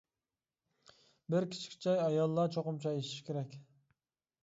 بىر 1.35 1.47
كىچىك 1.53 1.77
چاي 1.85 2.01
ئاياللار 2.07 2.53
چوقۇم 2.59 2.83
چاي 2.89 3.01
ئىچىشى 3.01 3.31
كېرەك. 3.33 3.59